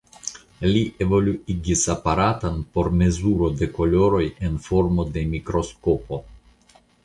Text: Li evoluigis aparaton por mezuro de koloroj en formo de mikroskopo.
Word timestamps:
Li 0.69 0.79
evoluigis 1.05 1.83
aparaton 1.95 2.57
por 2.79 2.89
mezuro 3.03 3.53
de 3.61 3.69
koloroj 3.77 4.25
en 4.49 4.59
formo 4.67 5.09
de 5.19 5.29
mikroskopo. 5.37 6.23